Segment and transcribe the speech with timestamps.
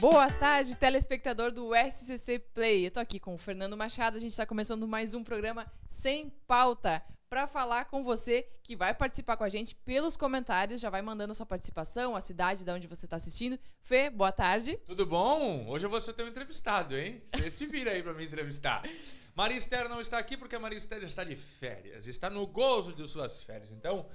[0.00, 2.86] Boa tarde, telespectador do SCC Play.
[2.86, 4.16] Eu tô aqui com o Fernando Machado.
[4.16, 8.94] A gente está começando mais um programa sem pauta para falar com você que vai
[8.94, 10.80] participar com a gente pelos comentários.
[10.80, 13.58] Já vai mandando a sua participação, a cidade de onde você está assistindo.
[13.80, 14.78] Fê, boa tarde.
[14.86, 15.66] Tudo bom?
[15.66, 17.20] Hoje eu vou ser teu entrevistado, hein?
[17.34, 18.88] Você se vira aí para me entrevistar.
[19.34, 22.06] Maria Esther não está aqui porque a Maria Esther está de férias.
[22.06, 23.72] Está no gozo de suas férias.
[23.72, 24.06] Então,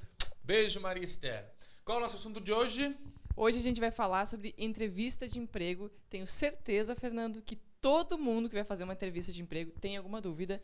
[0.45, 1.45] beijo, Maria Esther.
[1.83, 2.95] Qual é o nosso assunto de hoje?
[3.35, 5.89] Hoje a gente vai falar sobre entrevista de emprego.
[6.09, 10.21] Tenho certeza, Fernando, que todo mundo que vai fazer uma entrevista de emprego tem alguma
[10.21, 10.61] dúvida,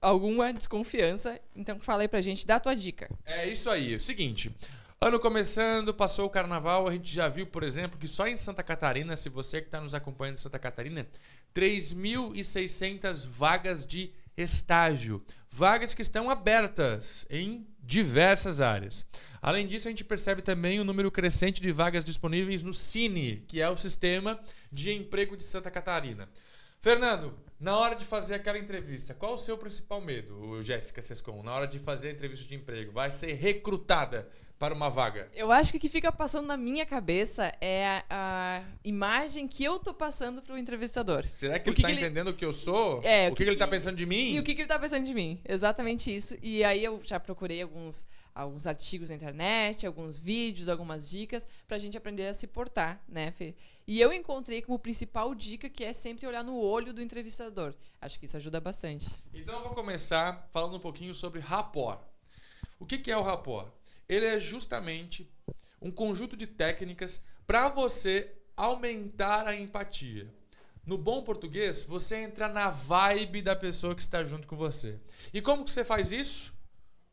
[0.00, 1.40] alguma desconfiança.
[1.54, 3.08] Então fala aí pra gente, dá a tua dica.
[3.24, 3.94] É isso aí.
[3.94, 4.52] É o seguinte,
[5.00, 8.64] ano começando, passou o carnaval, a gente já viu, por exemplo, que só em Santa
[8.64, 11.06] Catarina, se você que está nos acompanhando em Santa Catarina,
[11.54, 15.22] 3.600 vagas de estágio.
[15.50, 19.04] Vagas que estão abertas em diversas áreas.
[19.40, 23.60] Além disso, a gente percebe também o número crescente de vagas disponíveis no Cine, que
[23.60, 24.38] é o sistema
[24.70, 26.28] de emprego de Santa Catarina.
[26.80, 31.52] Fernando, na hora de fazer aquela entrevista, qual o seu principal medo, Jéssica Sescon, na
[31.52, 32.92] hora de fazer a entrevista de emprego?
[32.92, 34.28] Vai ser recrutada
[34.58, 35.30] para uma vaga?
[35.34, 39.62] Eu acho que o que fica passando na minha cabeça é a, a imagem que
[39.62, 41.24] eu tô passando pro entrevistador.
[41.26, 43.00] Será que O ele que tá que ele- entendendo o que eu sou?
[43.04, 44.32] É, o que, que ele tá pensando de mim?
[44.32, 45.40] E o que, que ele tá pensando de mim?
[45.48, 46.36] Exatamente isso.
[46.42, 51.78] E aí eu já procurei alguns, alguns artigos na internet, alguns vídeos, algumas dicas, pra
[51.78, 53.54] gente aprender a se portar, né, Fê?
[53.86, 57.72] E eu encontrei como principal dica que é sempre olhar no olho do entrevistador.
[58.00, 59.08] Acho que isso ajuda bastante.
[59.32, 62.00] Então eu vou começar falando um pouquinho sobre rapport.
[62.78, 63.68] O que, que é o rapport?
[64.08, 65.30] Ele é justamente
[65.80, 70.32] um conjunto de técnicas para você aumentar a empatia.
[70.84, 74.98] No bom português, você entra na vibe da pessoa que está junto com você.
[75.34, 76.54] E como que você faz isso?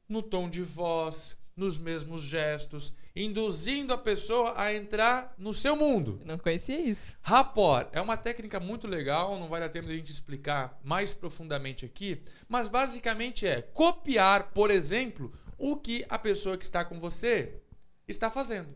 [0.07, 6.17] No tom de voz, nos mesmos gestos, induzindo a pessoa a entrar no seu mundo.
[6.21, 7.17] Eu não conhecia isso.
[7.21, 11.13] Rapport é uma técnica muito legal, não vai dar tempo de a gente explicar mais
[11.13, 16.99] profundamente aqui, mas basicamente é copiar, por exemplo, o que a pessoa que está com
[16.99, 17.61] você
[18.07, 18.69] está fazendo.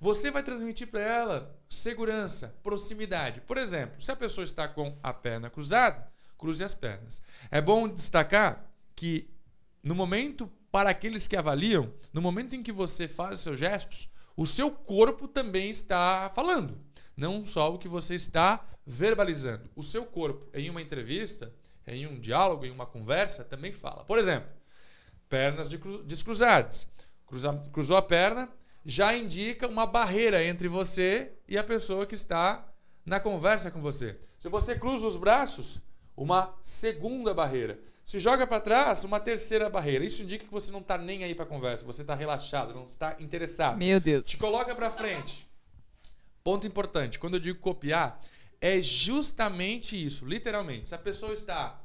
[0.00, 3.42] Você vai transmitir para ela segurança, proximidade.
[3.42, 7.22] Por exemplo, se a pessoa está com a perna cruzada, cruze as pernas.
[7.50, 9.28] É bom destacar que
[9.82, 14.08] no momento, para aqueles que avaliam, no momento em que você faz os seus gestos,
[14.36, 16.78] o seu corpo também está falando.
[17.14, 19.70] Não só o que você está verbalizando.
[19.76, 21.52] O seu corpo, em uma entrevista,
[21.86, 24.04] em um diálogo, em uma conversa, também fala.
[24.04, 24.48] Por exemplo,
[25.30, 26.86] pernas de cru- descruzadas.
[27.24, 28.50] Cruza- cruzou a perna,
[28.84, 32.66] já indica uma barreira entre você e a pessoa que está
[33.06, 34.18] na conversa com você.
[34.36, 35.80] Se você cruza os braços,
[36.16, 37.78] uma segunda barreira.
[38.04, 40.04] Se joga para trás, uma terceira barreira.
[40.04, 42.86] Isso indica que você não está nem aí para a conversa, você está relaxado, não
[42.86, 43.78] está interessado.
[43.78, 44.26] Meu Deus.
[44.26, 45.48] Te coloca para frente.
[46.42, 48.20] Ponto importante, quando eu digo copiar,
[48.60, 50.88] é justamente isso, literalmente.
[50.88, 51.80] Se a pessoa está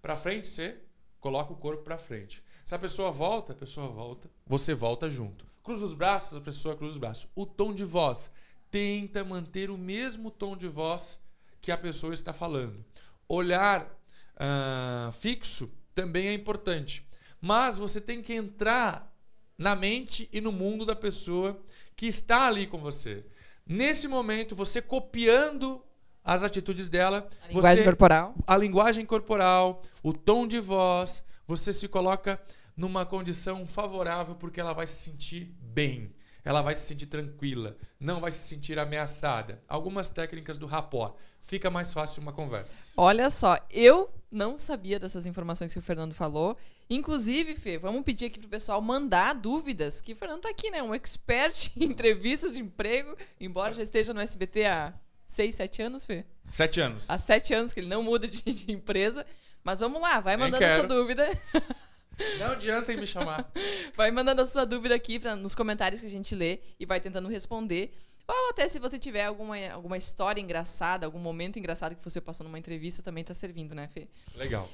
[0.00, 0.78] para frente, você
[1.20, 2.42] coloca o corpo para frente.
[2.66, 5.46] Se a pessoa volta, a pessoa volta, você volta junto.
[5.62, 7.28] Cruza os braços, a pessoa cruza os braços.
[7.32, 8.28] O tom de voz
[8.72, 11.16] tenta manter o mesmo tom de voz
[11.60, 12.84] que a pessoa está falando.
[13.28, 13.88] Olhar
[14.36, 17.06] ah, fixo também é importante,
[17.40, 19.14] mas você tem que entrar
[19.56, 21.56] na mente e no mundo da pessoa
[21.94, 23.24] que está ali com você.
[23.64, 25.80] Nesse momento, você copiando
[26.24, 28.34] as atitudes dela, A linguagem você corporal.
[28.44, 32.40] a linguagem corporal, o tom de voz, você se coloca
[32.76, 36.14] numa condição favorável porque ela vai se sentir bem,
[36.44, 39.62] ela vai se sentir tranquila, não vai se sentir ameaçada.
[39.66, 41.16] Algumas técnicas do rapport.
[41.40, 42.92] Fica mais fácil uma conversa.
[42.96, 46.56] Olha só, eu não sabia dessas informações que o Fernando falou.
[46.90, 50.82] Inclusive, Fê, vamos pedir aqui pro pessoal mandar dúvidas, que o Fernando tá aqui, né?
[50.82, 54.94] Um expert em entrevistas de emprego, embora já esteja no SBT há
[55.26, 56.24] seis, sete anos, Fê.
[56.46, 57.08] Sete anos.
[57.10, 59.26] Há sete anos que ele não muda de, de empresa.
[59.66, 61.28] Mas vamos lá, vai mandando a sua dúvida.
[62.38, 63.50] Não adianta em me chamar.
[63.96, 67.00] Vai mandando a sua dúvida aqui pra, nos comentários que a gente lê e vai
[67.00, 67.92] tentando responder.
[68.28, 72.44] Ou até se você tiver alguma, alguma história engraçada, algum momento engraçado que você passou
[72.46, 74.06] numa entrevista, também tá servindo, né, Fê?
[74.36, 74.70] Legal.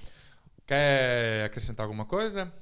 [0.67, 2.53] Quer acrescentar alguma coisa?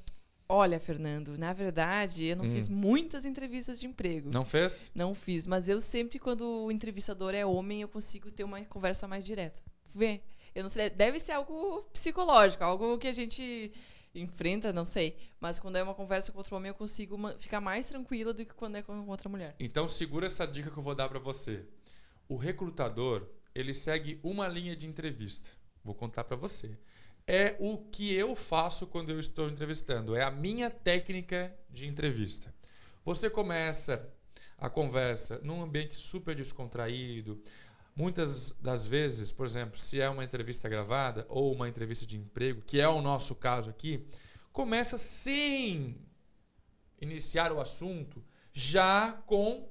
[0.47, 2.51] Olha, Fernando, na verdade, eu não Hum.
[2.51, 4.29] fiz muitas entrevistas de emprego.
[4.31, 4.89] Não fez?
[4.95, 9.05] Não fiz, mas eu sempre, quando o entrevistador é homem, eu consigo ter uma conversa
[9.05, 9.59] mais direta.
[9.93, 10.21] Vê?
[10.53, 13.71] Eu não sei, deve ser algo psicológico, algo que a gente
[14.13, 15.17] enfrenta, não sei.
[15.39, 18.53] Mas quando é uma conversa com outro homem, eu consigo ficar mais tranquila do que
[18.53, 19.55] quando é com outra mulher.
[19.59, 21.65] Então segura essa dica que eu vou dar pra você.
[22.27, 25.49] O recrutador, ele segue uma linha de entrevista.
[25.83, 26.77] Vou contar pra você.
[27.25, 32.53] É o que eu faço quando eu estou entrevistando, é a minha técnica de entrevista.
[33.05, 34.09] Você começa
[34.57, 37.41] a conversa num ambiente super descontraído.
[38.01, 42.63] Muitas das vezes, por exemplo, se é uma entrevista gravada ou uma entrevista de emprego,
[42.63, 44.07] que é o nosso caso aqui,
[44.51, 46.01] começa sem
[46.99, 49.69] iniciar o assunto, já com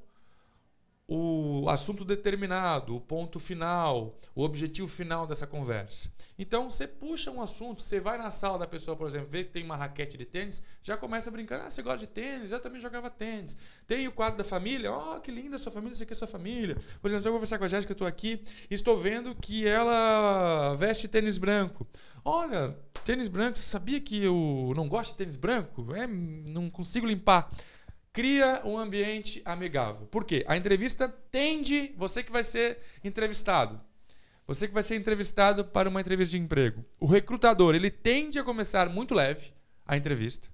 [1.12, 6.08] o assunto determinado, o ponto final, o objetivo final dessa conversa.
[6.38, 9.50] Então você puxa um assunto, você vai na sala da pessoa, por exemplo, vê que
[9.50, 11.66] tem uma raquete de tênis, já começa a brincar.
[11.66, 12.52] Ah, você gosta de tênis?
[12.52, 13.56] Eu também jogava tênis.
[13.88, 14.92] Tem o quadro da família?
[14.92, 16.76] Oh, que linda sua família, isso aqui é sua família.
[17.02, 20.76] Por exemplo, eu vou conversar com a Jéssica, eu estou aqui estou vendo que ela
[20.76, 21.88] veste tênis branco.
[22.24, 25.92] Olha, tênis branco, sabia que eu não gosto de tênis branco?
[25.92, 27.50] É, não consigo limpar.
[28.12, 30.06] Cria um ambiente amigável.
[30.06, 30.44] Por quê?
[30.48, 33.80] A entrevista tende, você que vai ser entrevistado,
[34.46, 36.84] você que vai ser entrevistado para uma entrevista de emprego.
[36.98, 39.52] O recrutador, ele tende a começar muito leve
[39.86, 40.48] a entrevista.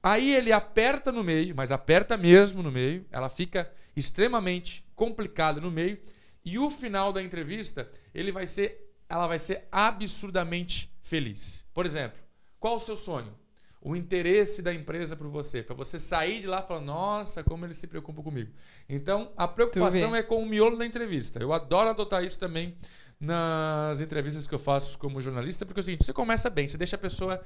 [0.00, 5.70] Aí ele aperta no meio, mas aperta mesmo no meio, ela fica extremamente complicada no
[5.70, 5.98] meio,
[6.44, 11.64] e o final da entrevista, ele vai ser, ela vai ser absurdamente feliz.
[11.74, 12.18] Por exemplo,
[12.60, 13.36] qual o seu sonho?
[13.84, 17.64] O interesse da empresa por você, para você sair de lá e falar: "Nossa, como
[17.66, 18.52] ele se preocupa comigo".
[18.88, 21.40] Então, a preocupação é com o miolo da entrevista.
[21.40, 22.76] Eu adoro adotar isso também
[23.18, 26.78] nas entrevistas que eu faço como jornalista, porque é o seguinte, você começa bem, você
[26.78, 27.40] deixa a pessoa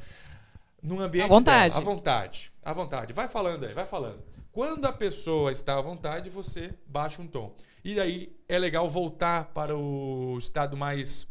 [0.82, 1.74] num ambiente À vontade.
[1.74, 3.12] dela, à vontade, à vontade.
[3.12, 4.22] Vai falando aí, vai falando.
[4.52, 7.54] Quando a pessoa está à vontade, você baixa um tom.
[7.84, 11.26] E aí é legal voltar para o estado mais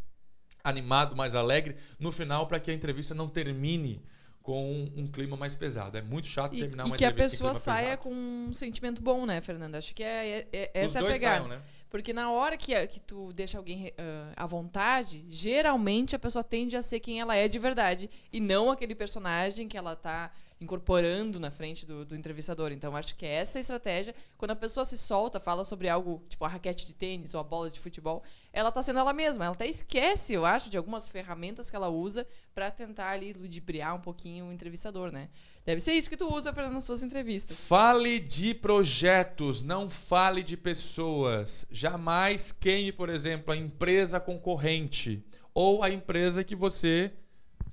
[0.64, 4.04] animado, mais alegre no final para que a entrevista não termine
[4.46, 5.98] com um, clima mais pesado.
[5.98, 8.04] É muito chato E, terminar e uma que a pessoa saia pesado.
[8.04, 9.80] com um sentimento bom, né, Fernanda?
[9.80, 11.36] Acho que é, é- é- Os essa é a dois pegada.
[11.38, 11.62] saiam, né?
[11.90, 16.78] Porque na hora que, que tu deixa alguém ah, à vontade, geralmente a pessoa tende
[16.78, 18.08] a ser quem ela é de verdade.
[18.32, 22.72] E não aquele personagem que ela tá incorporando na frente do, do entrevistador.
[22.72, 24.16] Então, acho que essa é estratégia.
[24.38, 27.44] Quando a pessoa se solta, fala sobre algo, tipo a raquete de tênis ou a
[27.44, 28.24] bola de futebol,
[28.54, 29.46] ela tá sendo ela mesma.
[29.46, 33.96] Ela até esquece, eu acho, de algumas ferramentas que ela usa pra tentar ali ludibriar
[33.96, 35.30] um pouquinho o entrevistador, né?
[35.66, 37.58] Deve ser isso que tu usa, Fernanda, nas suas entrevistas.
[37.58, 41.66] Fale de projetos, não fale de pessoas.
[41.72, 47.12] Jamais queime, por exemplo, a empresa concorrente ou a empresa que você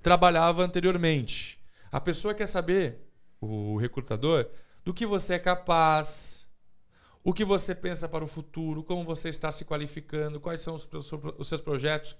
[0.00, 1.62] trabalhava anteriormente.
[1.92, 3.06] A pessoa quer saber,
[3.38, 4.48] o recrutador,
[4.82, 6.46] do que você é capaz,
[7.22, 10.88] o que você pensa para o futuro, como você está se qualificando, quais são os,
[11.46, 12.16] seus projetos.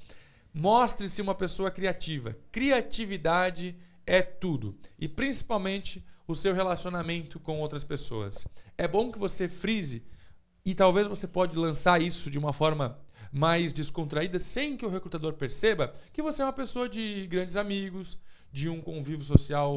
[0.53, 2.37] Mostre-se uma pessoa criativa.
[2.53, 3.75] Criatividade
[4.07, 4.77] é tudo.
[4.99, 8.47] E principalmente o seu relacionamento com outras pessoas.
[8.77, 10.05] É bom que você frise
[10.67, 13.01] e talvez você pode lançar isso de uma forma
[13.33, 18.19] mais descontraída sem que o recrutador perceba que você é uma pessoa de grandes amigos,
[18.53, 19.75] de um convívio social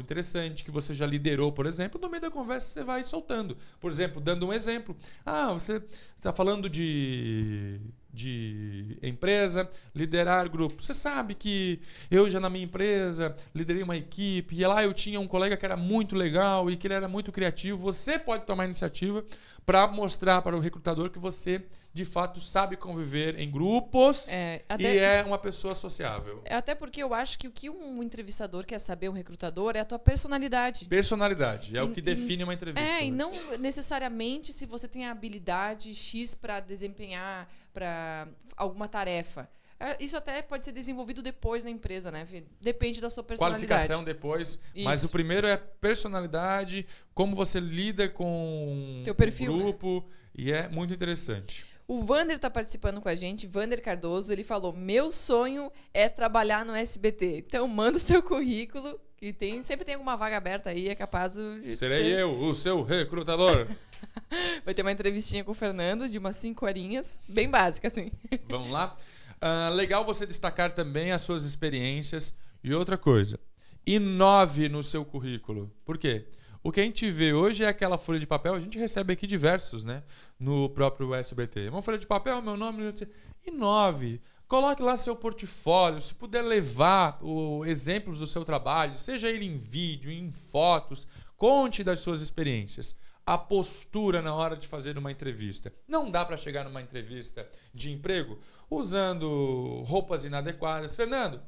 [0.00, 3.56] interessante que você já liderou, por exemplo, no meio da conversa você vai soltando.
[3.78, 4.96] Por exemplo, dando um exemplo.
[5.26, 5.82] Ah, você
[6.16, 7.78] está falando de,
[8.10, 10.82] de empresa, liderar grupo.
[10.82, 11.80] Você sabe que
[12.10, 15.66] eu já na minha empresa liderei uma equipe e lá eu tinha um colega que
[15.66, 17.76] era muito legal e que ele era muito criativo.
[17.76, 19.22] Você pode tomar iniciativa
[19.66, 21.62] para mostrar para o recrutador que você
[21.94, 26.42] de fato sabe conviver em grupos É, e é uma pessoa sociável.
[26.44, 29.80] é até porque eu acho que o que um entrevistador quer saber, um recrutador, é
[29.80, 30.86] a tua personalidade.
[30.86, 32.84] Personalidade é o E- que e- define uma entrevista.
[32.84, 33.04] É, né?
[33.06, 39.48] e não necessariamente se você tem a habilidade X para desempenhar para alguma tarefa.
[39.78, 42.26] É, Isso até pode ser desenvolvido depois na empresa, né?
[42.60, 43.66] Depende da sua personalidade.
[43.68, 44.58] Qualificação depois.
[44.82, 45.08] Mas Isso.
[45.08, 49.44] o primeiro é personalidade, como você lida com o né?
[49.62, 50.04] grupo.
[50.36, 51.64] E é muito interessante.
[51.86, 56.64] O Vander tá participando com a gente, Vander Cardoso, ele falou: "Meu sonho é trabalhar
[56.64, 57.44] no SBT".
[57.46, 61.34] Então manda o seu currículo, que tem, sempre tem alguma vaga aberta aí, é capaz
[61.34, 63.66] de Serei ser- eu, o seu recrutador.
[64.64, 68.10] Vai ter uma entrevistinha com o Fernando de umas cinco horinhas, bem básica assim.
[68.48, 68.96] Vamos lá?
[69.40, 72.34] Ah, legal você destacar também as suas experiências.
[72.62, 73.38] E outra coisa,
[73.86, 75.70] inove no seu currículo.
[75.84, 76.26] Por quê?
[76.66, 79.26] O que a gente vê hoje é aquela folha de papel, a gente recebe aqui
[79.26, 80.02] diversos, né?
[80.40, 81.68] No próprio SBT.
[81.68, 83.06] Uma folha de papel, meu nome, sei.
[83.46, 84.18] inove.
[84.48, 89.58] Coloque lá seu portfólio, se puder levar o, exemplos do seu trabalho, seja ele em
[89.58, 91.06] vídeo, em fotos,
[91.36, 92.96] conte das suas experiências.
[93.26, 95.72] a postura na hora de fazer uma entrevista.
[95.86, 98.38] Não dá para chegar numa entrevista de emprego
[98.70, 100.94] usando roupas inadequadas.
[100.96, 101.42] Fernando,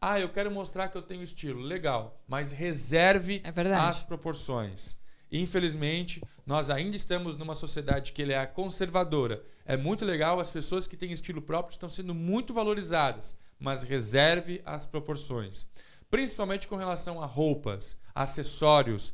[0.00, 1.60] ah, eu quero mostrar que eu tenho estilo.
[1.60, 4.96] Legal, mas reserve É as proporções.
[5.30, 9.42] Infelizmente, nós ainda estamos numa sociedade que é conservadora.
[9.64, 14.62] É muito legal, as pessoas que têm estilo próprio estão sendo muito valorizadas, mas reserve
[14.64, 15.66] as proporções.
[16.08, 19.12] Principalmente com relação a roupas, acessórios.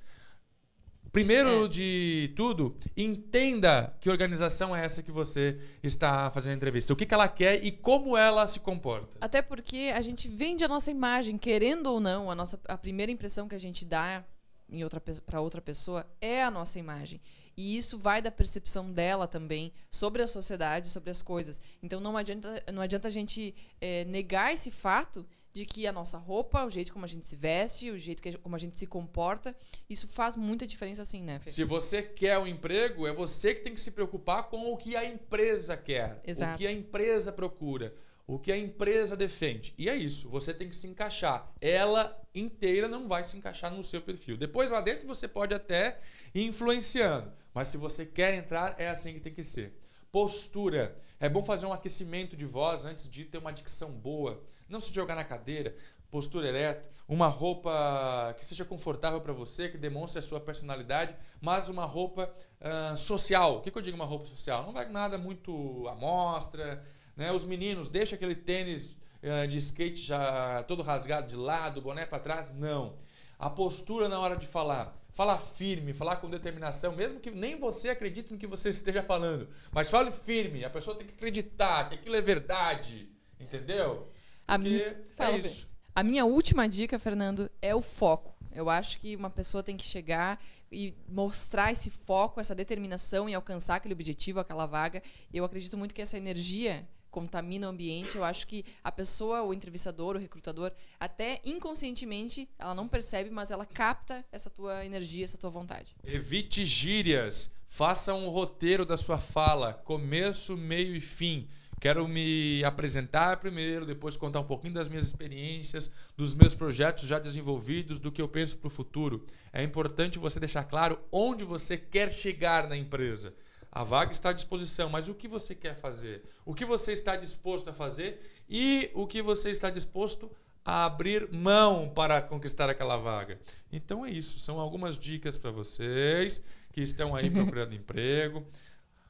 [1.13, 1.69] Primeiro É.
[1.69, 6.93] de tudo, entenda que organização é essa que você está fazendo a entrevista.
[6.93, 9.19] O que, que ela quer e como ela se comporta.
[9.21, 13.13] Até porque a gente vende a nossa imagem, querendo ou não, a nossa a primeira
[13.13, 14.25] impressão que a gente dá
[14.71, 17.21] em outra para outra pessoa é a nossa imagem.
[17.55, 21.61] E isso vai da percepção dela também sobre a sociedade, sobre as coisas.
[21.83, 26.17] Então não adianta, não adianta a gente eh, negar esse fato de que a nossa
[26.17, 28.87] roupa, o jeito como a gente se veste, o jeito que como a gente se
[28.87, 29.55] comporta,
[29.89, 31.51] isso faz muita diferença assim, né, Fê?
[31.51, 34.97] Se você quer um emprego, é você que tem que se preocupar com o que
[34.97, 36.55] a empresa quer, Exato.
[36.55, 37.95] o que a empresa procura,
[38.27, 39.75] o que a empresa defende.
[39.77, 41.53] E é isso, você tem que se encaixar.
[41.61, 44.37] Ela inteira não vai se encaixar no seu perfil.
[44.37, 46.01] Depois lá dentro você pode até
[46.35, 49.75] ir influenciando, mas se você quer entrar, é assim que tem que ser.
[50.11, 50.97] Postura.
[51.21, 54.43] É bom fazer um aquecimento de voz antes de ter uma dicção boa.
[54.73, 55.77] Não se jogar na cadeira,
[56.11, 61.69] postura ereta, uma roupa que seja confortável para você, que demonstre a sua personalidade, mas
[61.69, 63.59] uma roupa ah, social.
[63.59, 64.63] O que, que eu digo uma roupa social?
[64.63, 66.83] Não vai nada muito à mostra,
[67.15, 67.31] né?
[67.31, 72.19] Os meninos, deixa aquele tênis ah, de skate já todo rasgado de lado, boné para
[72.19, 72.51] trás.
[72.51, 72.97] Não.
[73.39, 74.99] A postura na hora de falar.
[75.13, 79.51] Falar firme, falar com determinação, mesmo que nem você acredite no que você esteja falando.
[79.71, 83.11] Mas fale firme, a pessoa tem que acreditar que aquilo é verdade.
[83.39, 84.09] Entendeu?
[84.55, 85.49] A mi- é Fala, Fê.
[85.49, 85.69] isso.
[85.95, 88.35] A minha última dica, Fernando, é o foco.
[88.55, 93.35] Eu acho que uma pessoa tem que chegar e mostrar esse foco, essa determinação em
[93.35, 95.03] alcançar aquele objetivo, aquela vaga.
[95.33, 98.17] Eu acredito muito que essa energia contamina o ambiente.
[98.17, 103.51] Eu acho que a pessoa, o entrevistador, o recrutador, até inconscientemente, ela não percebe, mas
[103.51, 105.95] ela capta essa tua energia, essa tua vontade.
[106.05, 107.51] Evite gírias.
[107.69, 111.49] Faça um roteiro da sua fala, começo, meio e fim.
[111.83, 117.19] Quero me apresentar primeiro, depois contar um pouquinho das minhas experiências, dos meus projetos já
[117.19, 119.27] desenvolvidos, do que eu penso para o futuro.
[119.53, 123.35] É importante você deixar claro onde você quer chegar na empresa.
[123.69, 126.23] A vaga está à disposição, mas o que você quer fazer?
[126.45, 130.31] O que você está disposto a fazer e o que você está disposto
[130.65, 133.41] a abrir mão para conquistar aquela vaga.
[133.73, 136.41] Então é isso, são algumas dicas para vocês
[136.73, 138.47] que estão aí procurando emprego.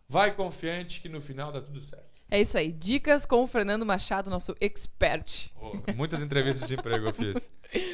[0.08, 2.11] Vai confiante que no final dá tudo certo.
[2.32, 2.72] É isso aí.
[2.72, 5.50] Dicas com o Fernando Machado, nosso expert.
[5.60, 7.46] Oh, muitas entrevistas de emprego eu fiz.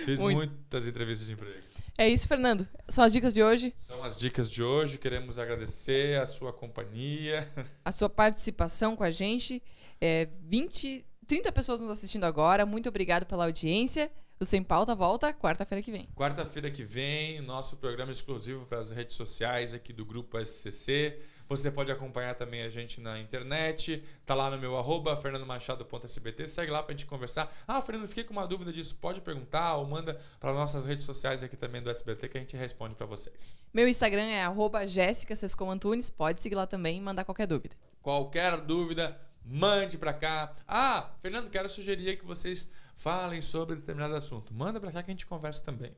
[0.04, 0.36] Fiz Muito.
[0.36, 1.58] muitas entrevistas de emprego.
[1.98, 2.64] É isso, Fernando.
[2.88, 3.74] São as dicas de hoje.
[3.80, 4.96] São as dicas de hoje.
[4.96, 7.50] Queremos agradecer a sua companhia.
[7.84, 9.60] a sua participação com a gente.
[10.00, 12.64] É, 20, 30 pessoas nos assistindo agora.
[12.64, 14.08] Muito obrigado pela audiência.
[14.38, 16.08] O Sem Pauta volta quarta-feira que vem.
[16.14, 21.18] Quarta-feira que vem, nosso programa exclusivo para as redes sociais aqui do Grupo SCC.
[21.48, 24.04] Você pode acompanhar também a gente na internet.
[24.26, 26.46] Tá lá no meu arroba, fernandomachado.sbt.
[26.46, 27.50] Segue lá pra gente conversar.
[27.66, 28.94] Ah, Fernando, fiquei com uma dúvida disso.
[28.96, 32.56] Pode perguntar ou manda para nossas redes sociais aqui também do SBT que a gente
[32.56, 33.56] responde para vocês.
[33.72, 36.10] Meu Instagram é arroba Jéssica Sescom Antunes.
[36.10, 37.74] Pode seguir lá também e mandar qualquer dúvida.
[38.02, 40.54] Qualquer dúvida, mande para cá.
[40.66, 44.52] Ah, Fernando, quero sugerir que vocês falem sobre determinado assunto.
[44.52, 45.96] Manda para cá que a gente conversa também.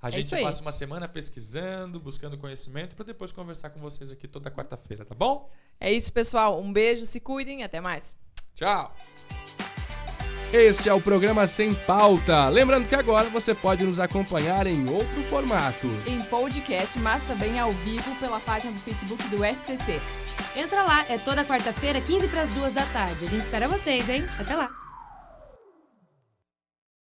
[0.00, 4.28] A É gente passa uma semana pesquisando, buscando conhecimento para depois conversar com vocês aqui
[4.28, 5.50] toda quarta-feira, tá bom?
[5.80, 6.60] É isso, pessoal.
[6.60, 8.14] Um beijo, se cuidem e até mais.
[8.54, 8.94] Tchau!
[10.52, 12.48] Este é o programa Sem Pauta.
[12.48, 15.86] Lembrando que agora você pode nos acompanhar em outro formato.
[16.06, 20.00] Em podcast, mas também ao vivo pela página do Facebook do SCC.
[20.56, 23.26] Entra lá, é toda quarta-feira, 15 para as 2 da tarde.
[23.26, 24.26] A gente espera vocês, hein?
[24.38, 24.72] Até lá.